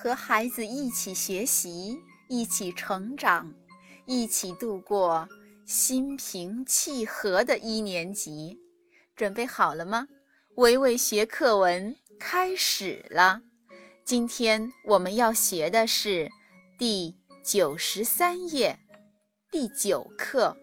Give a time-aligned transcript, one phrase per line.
[0.00, 1.98] 和孩子一起学习，
[2.28, 3.52] 一起成长，
[4.06, 5.28] 一起度过
[5.66, 8.56] 心平气和的一年级。
[9.16, 10.06] 准备好了吗？
[10.54, 13.42] 维维学课文开始了。
[14.04, 16.30] 今天我们要学的是
[16.78, 18.78] 第九十三页
[19.50, 20.56] 第九课。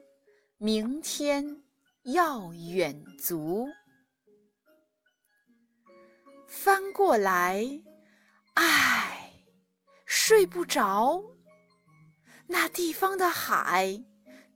[0.58, 1.62] 明天
[2.04, 3.68] 要远足。
[6.48, 7.68] 翻过来，
[8.54, 9.15] 唉，
[10.06, 11.22] 睡不着。
[12.48, 14.04] 那地方的海，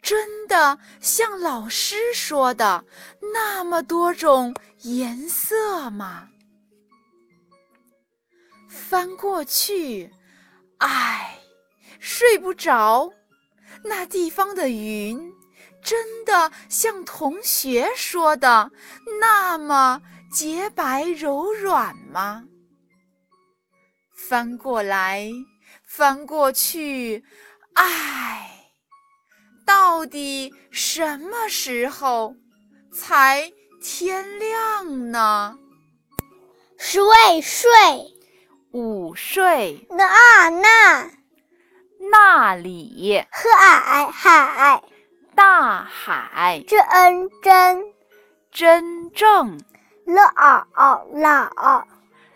[0.02, 2.86] 真的像老师说的
[3.34, 6.30] 那么多种颜色吗？
[8.70, 10.12] 翻过去，
[10.78, 11.40] 唉，
[12.00, 13.12] 睡不着。
[13.84, 15.34] 那地方的云。
[15.82, 18.70] 真的像同学说的
[19.22, 22.44] 那么洁白柔软吗？
[24.28, 25.32] 翻过来，
[25.86, 27.24] 翻过去，
[27.74, 28.66] 唉，
[29.66, 32.36] 到底什么时候
[32.94, 35.58] 才天亮呢？
[36.78, 37.04] 睡
[37.42, 37.70] 睡，
[38.72, 39.88] 午睡。
[39.90, 41.12] 那啊那，
[42.12, 43.24] 那里。
[43.32, 44.84] 海海。
[45.36, 47.84] 大海，真真，
[48.52, 49.58] 真正，
[50.06, 50.68] 老
[51.14, 51.88] 老，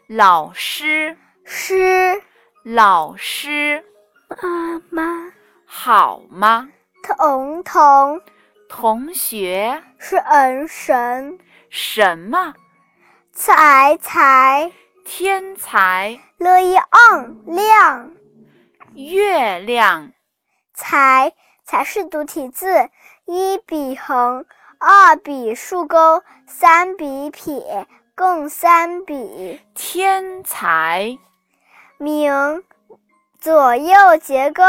[0.08, 2.22] 老师，师，
[2.64, 3.84] 老师，
[4.42, 5.32] 妈妈，
[5.66, 6.70] 好吗？
[7.04, 8.22] 彤彤，
[8.70, 12.54] 同学，神神，什么？
[13.32, 14.72] 才才，
[15.06, 18.12] 天才，亮亮，
[18.94, 20.12] 月亮，
[20.74, 21.34] 才。
[21.66, 22.90] 才是独体字，
[23.24, 24.46] 一笔横，
[24.80, 29.62] 二笔竖钩，三笔撇，共三笔。
[29.74, 31.18] 天才，
[31.98, 32.64] 明，
[33.40, 34.64] 左右结构，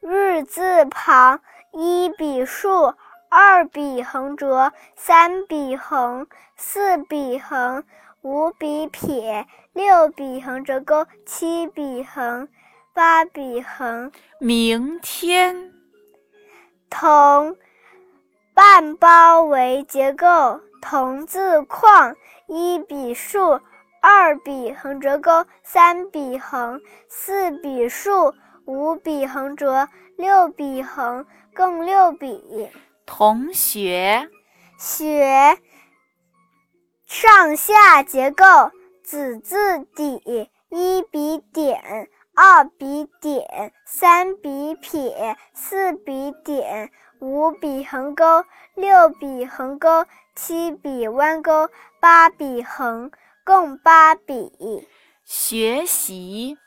[0.00, 1.40] 日字旁，
[1.72, 2.94] 一笔竖，
[3.28, 6.26] 二笔横折，三笔横，
[6.56, 7.84] 四笔横，
[8.22, 12.48] 五笔撇，六笔横折钩，七笔横，
[12.94, 14.12] 八笔横。
[14.38, 15.72] 明天。
[16.88, 17.56] 同，
[18.54, 22.16] 半包围结构，同字框，
[22.46, 23.60] 一笔竖，
[24.00, 28.34] 二笔横折钩，三笔横，四笔竖，
[28.64, 32.70] 五笔横折，六笔横，共六笔。
[33.04, 34.28] 同学，
[34.78, 35.58] 学，
[37.06, 38.44] 上下结构，
[39.02, 42.08] 子字底，一笔点。
[42.38, 53.10] 二笔点，三笔撇，四笔点，五笔横钩，六笔横钩，七笔弯钩，八笔横，
[53.46, 54.50] 共八笔。
[55.24, 56.58] 学习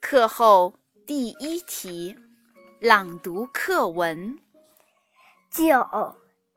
[0.00, 0.72] 课后
[1.06, 2.16] 第一题，
[2.80, 4.38] 朗读课文。
[5.50, 5.86] 九，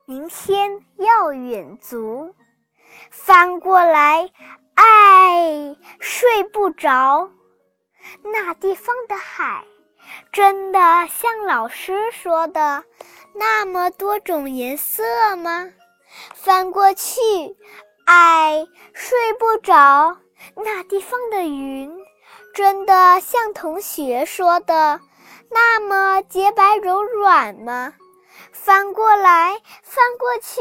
[0.06, 2.34] 明天要远足。
[3.10, 4.30] 翻过来，
[4.76, 7.30] 哎，睡不着。
[8.22, 9.66] 那地方的海，
[10.32, 12.82] 真的像老师说的
[13.34, 15.70] 那么多种颜色吗？
[16.34, 17.20] 翻过去，
[18.14, 20.14] 唉，睡不着。
[20.54, 21.90] 那地方的云，
[22.52, 25.00] 真的像同学说的
[25.50, 27.94] 那么洁白柔软吗？
[28.52, 30.60] 翻过来，翻过去，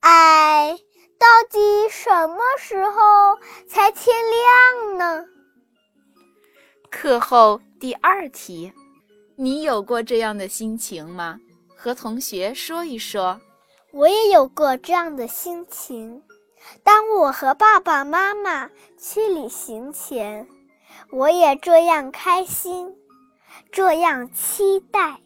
[0.00, 0.78] 唉，
[1.18, 4.14] 到底什么时候才天
[4.84, 5.24] 亮呢？
[6.90, 8.70] 课后第二题，
[9.36, 11.40] 你有过这样的心情吗？
[11.74, 13.40] 和同学说一说。
[13.90, 16.22] 我也有过这样的心情。
[16.82, 20.46] 当我和爸爸妈妈去旅行前，
[21.10, 22.96] 我也这样开心，
[23.70, 25.20] 这样期待。